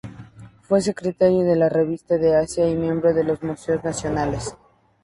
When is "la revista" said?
1.55-2.17